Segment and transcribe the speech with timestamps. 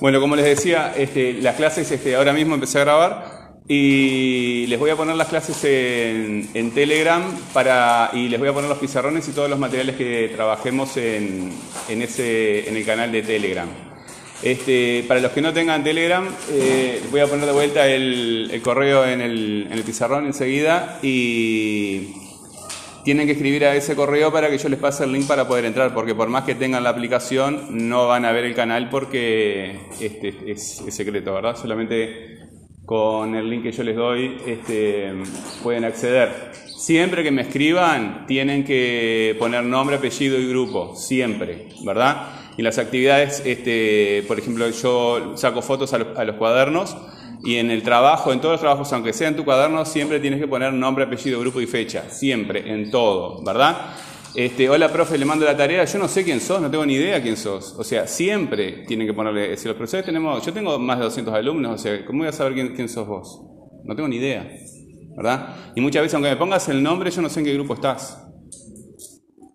[0.00, 4.78] Bueno, como les decía, este, las clases este, ahora mismo empecé a grabar y les
[4.78, 7.22] voy a poner las clases en, Telegram
[7.52, 11.52] para, y les voy a poner los pizarrones y todos los materiales que trabajemos en,
[11.88, 13.68] ese, en el canal de Telegram.
[14.40, 19.04] Este, para los que no tengan Telegram, eh, voy a poner de vuelta el, correo
[19.04, 22.27] en el, en el pizarrón enseguida y
[23.08, 25.64] tienen que escribir a ese correo para que yo les pase el link para poder
[25.64, 29.80] entrar, porque por más que tengan la aplicación, no van a ver el canal porque
[29.98, 31.56] este, es, secreto, ¿verdad?
[31.56, 32.36] Solamente
[32.84, 35.10] con el link que yo les doy este,
[35.62, 36.52] pueden acceder.
[36.66, 42.26] Siempre que me escriban, tienen que poner nombre, apellido y grupo, siempre, ¿verdad?
[42.58, 46.94] Y las actividades, este, por ejemplo, yo saco fotos a los cuadernos
[47.44, 50.40] y en el trabajo, en todos los trabajos, aunque sea en tu cuaderno, siempre tienes
[50.40, 52.10] que poner nombre, apellido, grupo y fecha.
[52.10, 53.94] Siempre, en todo, ¿verdad?
[54.34, 55.84] Este, hola, profe, le mando la tarea.
[55.84, 57.74] Yo no sé quién sos, no tengo ni idea quién sos.
[57.78, 59.56] O sea, siempre tienen que ponerle.
[59.56, 60.44] Si los profesores tenemos.
[60.44, 63.06] Yo tengo más de 200 alumnos, o sea, ¿cómo voy a saber quién, quién sos
[63.06, 63.40] vos?
[63.84, 64.48] No tengo ni idea,
[65.16, 65.56] ¿verdad?
[65.74, 68.24] Y muchas veces, aunque me pongas el nombre, yo no sé en qué grupo estás.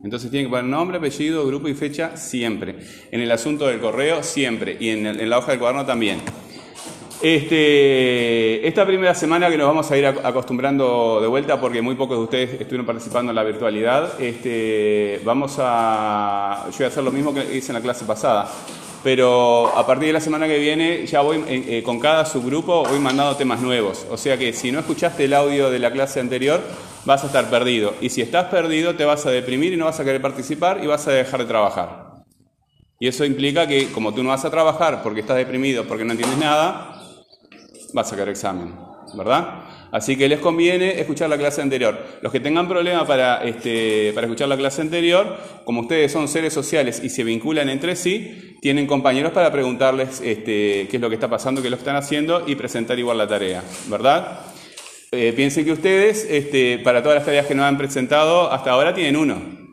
[0.04, 2.78] Entonces tienen que poner nombre, apellido, grupo y fecha siempre.
[3.12, 4.76] En el asunto del correo, siempre.
[4.80, 6.20] Y en, en la hoja del cuaderno también.
[7.24, 12.18] Este, esta primera semana que nos vamos a ir acostumbrando de vuelta porque muy pocos
[12.18, 17.14] de ustedes estuvieron participando en la virtualidad, este, vamos a, yo voy a hacer lo
[17.14, 18.52] mismo que hice en la clase pasada,
[19.06, 22.84] pero a partir de la semana que viene ya voy eh, eh, con cada subgrupo
[22.84, 26.20] voy mandando temas nuevos, o sea que si no escuchaste el audio de la clase
[26.20, 26.60] anterior
[27.06, 30.02] vas a estar perdido y si estás perdido te vas a deprimir y no vas
[30.02, 32.04] a querer participar y vas a dejar de trabajar.
[33.00, 36.12] Y eso implica que como tú no vas a trabajar porque estás deprimido, porque no
[36.14, 36.93] entiendes nada,
[37.96, 38.74] va a sacar examen,
[39.16, 39.64] ¿verdad?
[39.92, 41.98] Así que les conviene escuchar la clase anterior.
[42.22, 46.54] Los que tengan problema para, este, para escuchar la clase anterior, como ustedes son seres
[46.54, 51.16] sociales y se vinculan entre sí, tienen compañeros para preguntarles este, qué es lo que
[51.16, 54.40] está pasando, qué lo están haciendo y presentar igual la tarea, ¿verdad?
[55.12, 58.96] Eh, piensen que ustedes, este, para todas las tareas que no han presentado, hasta ahora
[58.96, 59.64] tienen uno.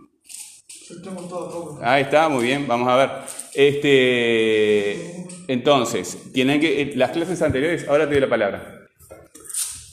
[1.82, 3.10] Ahí está, muy bien, vamos a ver.
[3.54, 5.19] Este,
[5.50, 8.86] entonces, tienen que, eh, las clases anteriores, ahora te doy la palabra.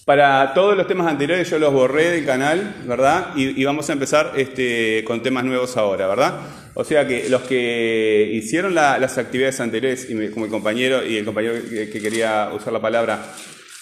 [0.06, 3.32] Para todos los temas anteriores yo los borré del canal, ¿verdad?
[3.36, 6.42] Y, vamos a empezar este, con temas nuevos ahora, ¿verdad?
[6.76, 11.26] O sea que los que hicieron las actividades anteriores, y como el compañero y el
[11.26, 13.34] compañero que, quería usar la palabra,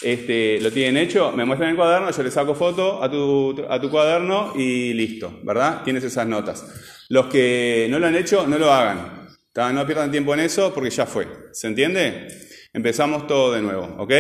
[0.02, 3.82] este, lo tienen hecho, me muestran el cuaderno, yo le saco foto a tu, a
[3.82, 5.84] tu cuaderno y listo, ¿verdad?
[5.84, 6.66] Tienes esas notas.
[7.10, 9.15] Los que no lo han hecho, no lo hagan.
[9.56, 11.28] No pierdan tiempo en eso porque ya fue.
[11.54, 12.28] ¿Se entiende?
[12.74, 14.12] Empezamos todo de nuevo, ¿ok?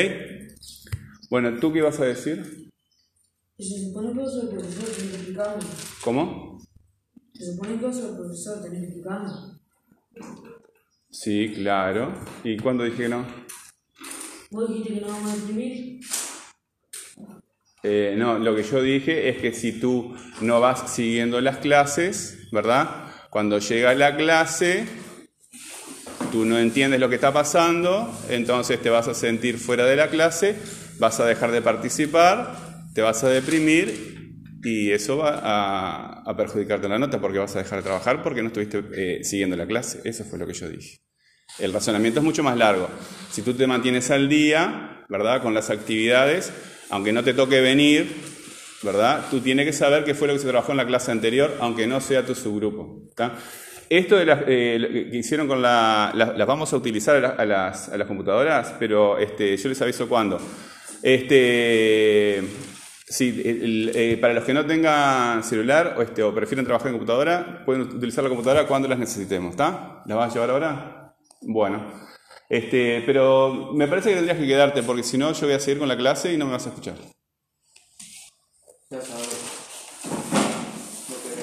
[1.29, 2.71] Bueno, ¿tú qué ibas a decir?
[3.57, 5.65] Se supone que soy el profesor, explicando.
[6.01, 6.59] ¿Cómo?
[7.33, 9.03] Se supone que soy el profesor, tenés que.
[11.09, 12.13] Sí, claro.
[12.45, 13.25] ¿Y cuándo dije que no?
[14.51, 15.99] ¿Vos dijiste que no vamos a imprimir?
[17.83, 22.47] Eh, no, lo que yo dije es que si tú no vas siguiendo las clases,
[22.53, 23.11] ¿verdad?
[23.29, 24.87] Cuando llega la clase,
[26.35, 30.09] tú no entiendes lo que está pasando, entonces te vas a sentir fuera de la
[30.09, 30.57] clase,
[30.99, 32.57] vas a dejar de participar,
[32.93, 35.39] te vas a deprimir y eso va
[36.25, 39.55] a, perjudicarte la nota porque vas a dejar de trabajar porque no estuviste eh, siguiendo
[39.55, 40.01] la clase.
[40.03, 40.99] Eso fue lo que yo dije.
[41.57, 42.89] El razonamiento es mucho más largo.
[43.31, 45.41] Si tú te mantienes al día, ¿verdad?
[45.41, 46.51] Con las actividades,
[46.89, 48.13] aunque no te toque venir,
[48.83, 49.27] ¿verdad?
[49.31, 51.87] Tú tienes que saber qué fue lo que se trabajó en la clase anterior, aunque
[51.87, 53.03] no sea tu subgrupo.
[53.89, 57.97] Esto de las, eh, que hicieron con la, las vamos a utilizar a, las, a
[57.97, 60.39] las, computadoras, pero este, yo les aviso cuándo.
[61.03, 62.43] Este,
[63.07, 67.63] sí, eh, para los que no tengan celular o, este, o prefieren trabajar en computadora,
[67.63, 70.01] pueden utilizar la computadora cuando las necesitemos, ¿está?
[70.05, 71.15] ¿Las vas a llevar ahora?
[71.41, 72.05] Bueno.
[72.49, 75.79] Este, pero me parece que tendrías que quedarte porque si no yo voy a seguir
[75.79, 76.95] con la clase y no me vas a escuchar.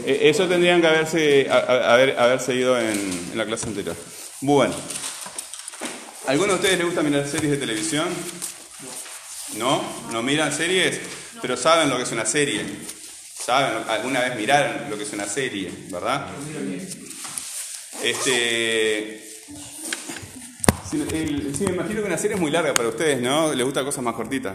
[0.06, 2.98] Eso tendrían que haberse, haber, haber seguido en,
[3.32, 3.96] en, la clase anterior.
[4.40, 4.74] Bueno.
[6.26, 8.08] ¿Alguno de ustedes les gusta mirar series de televisión?
[9.56, 9.82] ¿No?
[10.12, 11.00] ¿No miran series?
[11.40, 12.64] Pero saben lo que es una serie.
[13.44, 13.84] ¿Saben?
[13.88, 16.28] Alguna vez miraron lo que es una serie, ¿verdad?
[18.02, 19.22] Este,
[20.92, 23.54] Sí, me imagino que una serie es muy larga para ustedes, ¿no?
[23.54, 24.54] Les gusta cosas más cortitas.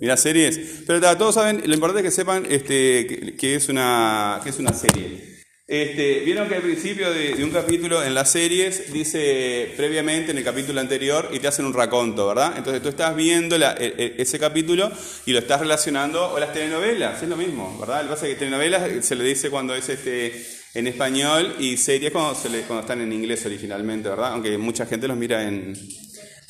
[0.00, 0.82] Mira series.
[0.86, 4.72] Pero todos saben, lo importante es que sepan este, que, es, una, que es una
[4.72, 5.34] serie.
[5.66, 10.44] Este, Vieron que al principio de, un capítulo en las series dice previamente en el
[10.44, 12.52] capítulo anterior y te hacen un raconto, ¿verdad?
[12.58, 14.92] Entonces tú estás viendo e, e, ese capítulo
[15.24, 18.02] y lo estás relacionando, o las telenovelas, es lo mismo, ¿verdad?
[18.02, 20.44] Que pasa es que telenovelas se le dice cuando es este
[20.74, 24.32] en español y series cuando, se le- cuando están en inglés originalmente, ¿verdad?
[24.32, 25.72] Aunque mucha gente los mira en...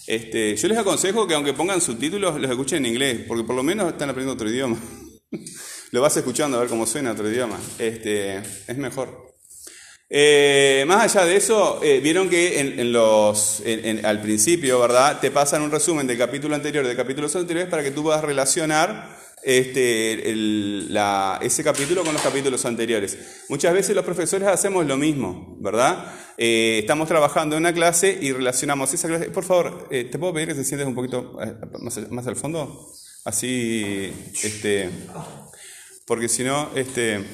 [0.06, 3.62] Este, yo les aconsejo que aunque pongan subtítulos, los escuchen en inglés, porque por lo
[3.62, 4.78] menos están aprendiendo otro idioma.
[5.90, 7.58] lo vas escuchando a ver cómo suena otro idioma.
[7.78, 9.34] Este, es mejor.
[10.10, 15.20] Eh, más allá de eso, eh, vieron que al principio, ¿verdad?
[15.20, 19.23] Te pasan un resumen del capítulo anterior, de capítulos anteriores, para que tú puedas relacionar
[19.44, 20.30] este,
[21.42, 23.18] ese capítulo con los capítulos anteriores.
[23.48, 26.14] Muchas veces los profesores hacemos lo mismo, ¿verdad?
[26.36, 29.30] Eh, estamos trabajando en una clase y relacionamos esa clase.
[29.30, 31.54] Por favor, eh, ¿te puedo pedir que te sientes un poquito eh,
[32.10, 32.90] más, al fondo?
[33.24, 34.12] Así,
[34.42, 34.90] este,
[36.06, 37.24] porque si no, este...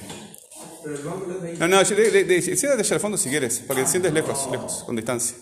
[1.58, 2.42] No, no, siéntate
[2.80, 5.36] allá al fondo si quieres, para que te sientes lejos, lejos, con distancia.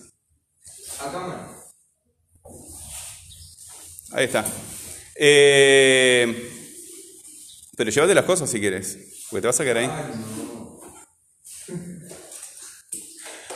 [4.11, 4.45] Ahí está.
[5.15, 6.58] Eh,
[7.79, 8.97] pero llévate las cosas si quieres,
[9.29, 9.89] porque te vas a quedar ahí.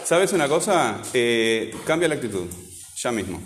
[0.06, 1.02] ¿Sabes una cosa?
[1.14, 2.48] Eh, cambia la actitud,
[2.96, 3.44] ya mismo.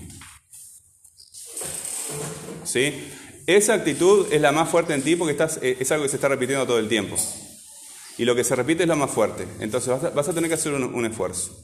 [2.64, 3.10] ¿Sí?
[3.48, 6.18] Esa actitud es la más fuerte en ti porque estás, eh, es algo que se
[6.18, 7.16] está repitiendo todo el tiempo.
[8.20, 9.48] Y lo que se repite es lo más fuerte.
[9.60, 11.60] Entonces vas a, tener que hacer un, un esfuerzo.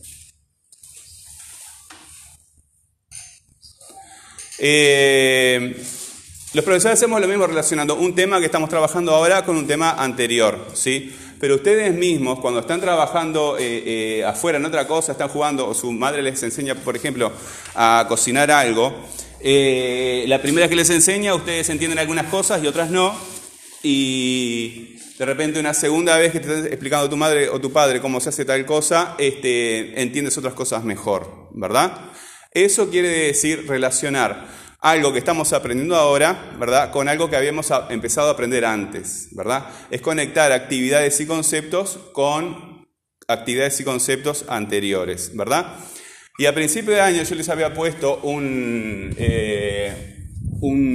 [4.58, 5.76] Eh,
[6.54, 9.92] los profesores hacemos lo mismo relacionando un tema que estamos trabajando ahora con un tema
[9.92, 11.12] anterior, ¿sí?
[11.40, 15.74] Pero ustedes mismos, cuando están trabajando eh, eh, afuera en otra cosa, están jugando, o
[15.74, 17.32] su madre les enseña, por ejemplo,
[17.74, 18.94] a cocinar algo,
[19.40, 23.16] eh, la primera que les enseña, ustedes entienden algunas cosas y otras no,
[23.82, 28.00] y de repente una segunda vez que te están explicando tu madre o tu padre
[28.00, 32.12] cómo se hace tal cosa, este, entiendes otras cosas mejor, ¿verdad?
[32.52, 36.92] Eso quiere decir relacionar algo que estamos aprendiendo ahora, ¿verdad?
[36.92, 39.66] Con algo que habíamos empezado a aprender antes, ¿verdad?
[39.90, 42.86] Es conectar actividades y conceptos con
[43.30, 45.78] actividades y conceptos anteriores, ¿verdad?
[46.38, 50.28] Y a principio de año yo les había puesto un, eh,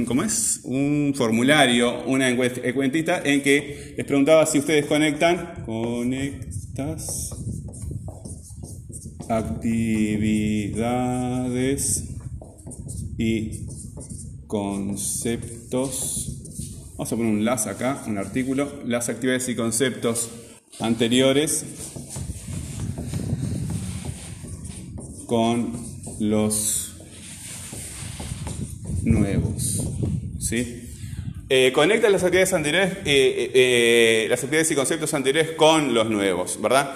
[0.07, 0.61] ¿cómo es?
[0.65, 7.31] Un formulario, una encuestita en que les preguntaba si ustedes conectan, conectas
[9.27, 10.63] actividades
[13.17, 13.67] y
[14.49, 16.27] conceptos.
[16.93, 18.81] Vamos a poner un las acá, un artículo.
[18.83, 20.27] Las actividades y conceptos
[20.79, 21.65] anteriores
[25.27, 25.71] con
[26.19, 26.95] los
[29.03, 29.83] nuevos.
[30.39, 30.89] ¿Sí?
[31.47, 36.09] Eh, conecta las actividades anteriores, eh, eh, eh, las actividades y conceptos anteriores con los
[36.09, 36.95] nuevos, ¿verdad?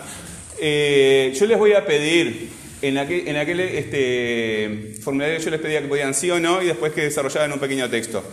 [0.59, 2.49] Eh, yo les voy a pedir,
[2.87, 7.01] en aquel, este, formulario yo les pedía que podían sí o no y después que
[7.01, 8.23] desarrollaran un pequeño texto.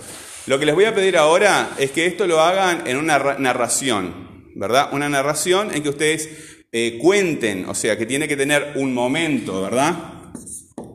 [0.47, 3.39] Lo que les voy a pedir ahora es que esto lo hagan en una ra-
[3.39, 4.89] narración, ¿verdad?
[4.93, 6.29] Una narración en que ustedes
[6.73, 9.95] eh, cuenten, o sea, que tiene que tener un momento, ¿verdad?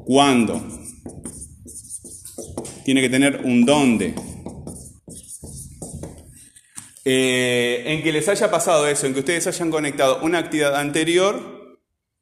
[0.06, 0.64] ¿Cuándo?
[2.84, 4.14] Tiene que tener un dónde.
[7.08, 11.55] Eh, en que les haya pasado eso, en que ustedes hayan conectado una actividad anterior,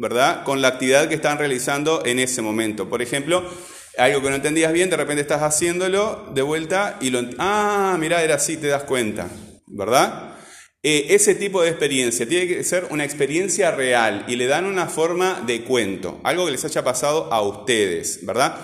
[0.03, 0.43] ¿verdad?
[0.43, 2.89] Con la actividad que están realizando en ese momento.
[2.89, 3.49] Por ejemplo,
[3.97, 7.21] algo que no entendías bien, de repente estás haciéndolo de vuelta y lo...
[7.39, 9.29] Ah, mira, era así, te das cuenta,
[9.65, 10.35] ¿verdad?
[10.83, 14.87] Eh, ese tipo de experiencia tiene que ser una experiencia real y le dan una
[14.87, 18.57] forma de cuento, algo que les haya pasado a ustedes, ¿verdad?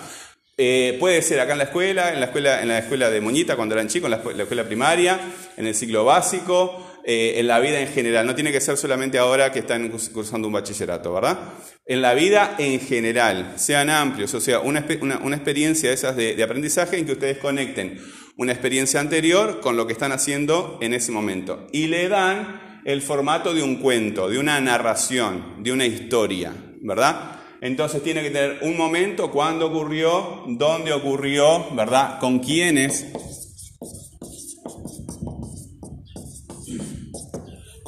[0.57, 3.55] Eh, puede ser acá en la escuela, en la escuela, en la escuela de Moñita
[3.55, 5.17] cuando eran chicos, en la escuela primaria,
[5.55, 8.27] en el ciclo básico, eh, en la vida en general.
[8.27, 11.39] No tiene que ser solamente ahora que están curs- cursando un bachillerato, ¿verdad?
[11.87, 14.85] En la vida en general, sean amplios, o sea, una-
[15.23, 17.99] una experiencia de esas de, de aprendizaje en que ustedes conecten
[18.37, 21.65] una experiencia anterior con lo que están haciendo en ese momento.
[21.71, 27.37] Y le dan el formato de un cuento, de una narración, de una historia, ¿verdad?
[27.61, 32.19] Entonces tiene que tener un momento, cuándo ocurrió, dónde ocurrió, ¿verdad?
[32.19, 33.07] Con quiénes.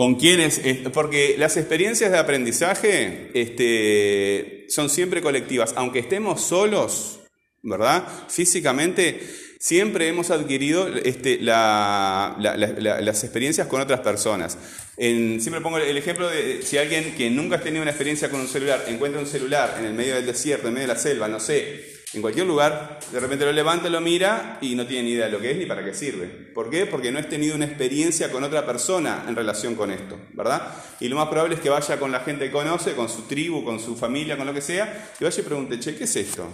[0.01, 0.59] Con quiénes,
[0.93, 7.19] porque las experiencias de aprendizaje este, son siempre colectivas, aunque estemos solos,
[7.61, 8.07] ¿verdad?
[8.27, 9.19] Físicamente,
[9.59, 14.57] siempre hemos adquirido este, la- la- la- la- las experiencias con otras personas.
[14.97, 18.47] Siempre pongo el ejemplo de si alguien que nunca ha tenido una experiencia con un
[18.47, 21.39] celular encuentra un celular en el medio del desierto, en medio de la selva, no
[21.39, 25.25] sé, en cualquier lugar, de repente lo levanta, lo mira y no tiene ni idea
[25.27, 26.27] de lo que es ni para qué sirve.
[26.27, 26.85] ¿Por qué?
[26.85, 30.73] Porque no has tenido una experiencia con otra persona en relación con esto, ¿verdad?
[30.99, 33.63] Y lo más probable es que vaya con la gente que conoce, con su tribu,
[33.63, 36.47] con su familia, con lo que sea, y vaya y pregunte, che, ¿qué es esto?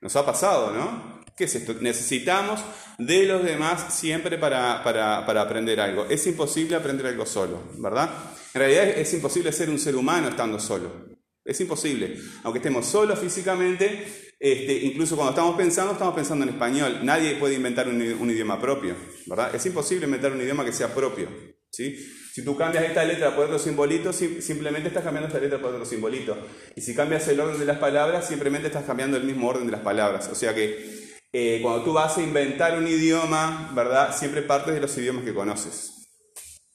[0.00, 1.24] Nos ha pasado, ¿no?
[1.36, 1.74] ¿Qué es esto?
[1.80, 2.60] Necesitamos
[2.98, 6.06] de los demás siempre para, aprender algo.
[6.08, 8.10] Es imposible aprender algo solo, ¿verdad?
[8.54, 11.13] En realidad es imposible ser un ser humano estando solo.
[11.44, 12.16] Es imposible.
[12.42, 14.06] Aunque estemos solos físicamente,
[14.40, 17.00] este, incluso cuando estamos pensando, estamos pensando en español.
[17.02, 18.96] Nadie puede inventar un, idioma propio,
[19.26, 19.54] ¿verdad?
[19.54, 21.28] Es imposible inventar un idioma que sea propio.
[21.70, 21.96] ¿sí?
[22.32, 25.84] Si tú cambias esta letra por otro simbolito, simplemente estás cambiando esta letra por otro
[25.84, 26.36] simbolito.
[26.74, 29.72] Y si cambias el orden de las palabras, simplemente estás cambiando el mismo orden de
[29.72, 30.28] las palabras.
[30.32, 34.16] O sea que eh, cuando tú vas a inventar un idioma, ¿verdad?
[34.16, 36.08] Siempre partes de los idiomas que conoces.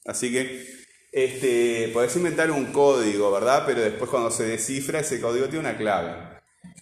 [0.05, 0.78] Así que
[1.11, 3.63] este, podés inventar un código, ¿verdad?
[3.65, 6.13] Pero después cuando se descifra ese código tiene una clave.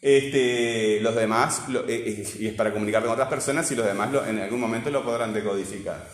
[0.02, 4.10] Este, los demás, eh, eh, y es para comunicar con otras personas, y los demás
[4.28, 6.08] en algún momento lo podrán decodificar.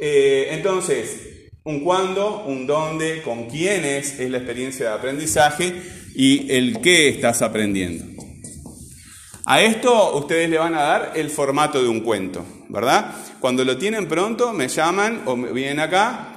[0.00, 5.82] entonces, un cuándo, un dónde, con quiénes es la experiencia de aprendizaje
[6.14, 8.04] y el qué estás aprendiendo.
[9.44, 13.14] A esto ustedes le van a dar el formato de un cuento, ¿verdad?
[13.38, 16.35] Cuando lo tienen pronto, me llaman o vienen acá,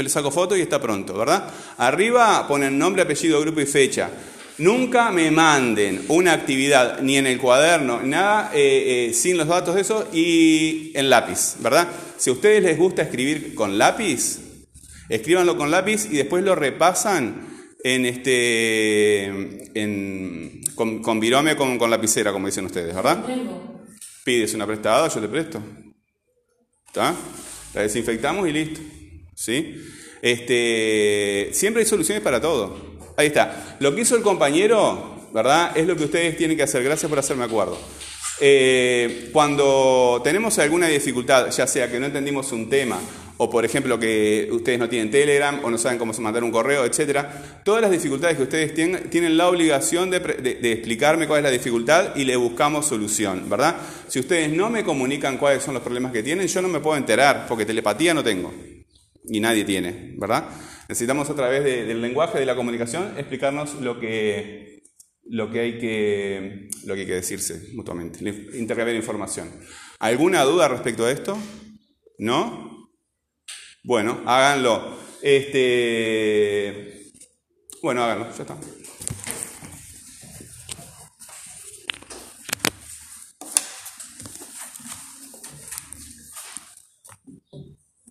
[0.00, 1.44] yo les saco foto y está pronto, ¿verdad?
[1.76, 4.08] Arriba ponen nombre, apellido, grupo y fecha.
[4.56, 9.74] Nunca me manden una actividad, ni en el cuaderno, nada, eh, eh, sin los datos
[9.74, 11.86] de eso y en lápiz, ¿verdad?
[12.16, 14.38] Si a ustedes les gusta escribir con lápiz,
[15.10, 17.46] escríbanlo con lápiz y después lo repasan
[17.84, 19.24] en este
[19.74, 23.22] en, con, con virome con, con, lapicera, como dicen ustedes, ¿verdad?
[24.24, 25.62] Pides una prestada, yo te presto.
[26.86, 27.14] ¿Está?
[27.74, 28.80] La desinfectamos y listo.
[29.40, 29.74] ¿Sí?
[30.20, 32.76] Este, siempre hay soluciones para todo.
[33.16, 33.78] Ahí está.
[33.80, 35.74] Lo que hizo el compañero, ¿verdad?
[35.74, 36.84] Es lo que ustedes tienen que hacer.
[36.84, 37.78] Gracias por hacerme acuerdo.
[38.38, 43.00] Eh, cuando tenemos alguna dificultad, ya sea que no entendimos un tema
[43.38, 46.84] o por ejemplo que ustedes no tienen Telegram o no saben cómo mandar un correo,
[46.84, 50.18] etcétera, todas las dificultades que ustedes tienen, tienen la obligación de,
[50.70, 53.76] explicarme cuál es la dificultad y le buscamos solución, ¿verdad?
[54.06, 56.98] Si ustedes no me comunican cuáles son los problemas que tienen, yo no me puedo
[56.98, 58.52] enterar, porque telepatía no tengo
[59.24, 60.48] y nadie tiene, ¿verdad?
[60.88, 64.82] Necesitamos a través del lenguaje de la comunicación explicarnos lo que,
[65.24, 69.50] lo que, hay, que, lo que hay que decirse mutuamente, intercambiar información.
[69.98, 71.38] ¿Alguna duda respecto a esto?
[72.18, 72.90] ¿No?
[73.84, 74.98] Bueno, háganlo.
[75.22, 77.12] Este,
[77.82, 78.58] bueno, háganlo, ya está.